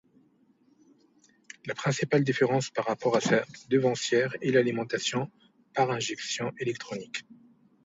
La 1.67 1.75
principale 1.75 2.23
différence 2.23 2.71
par 2.71 2.85
rapport 2.87 3.15
à 3.17 3.21
sa 3.21 3.45
devancière 3.69 4.35
est 4.41 4.49
l'alimentation 4.49 5.29
par 5.75 5.91
injection 5.91 6.51
électronique. 6.57 7.23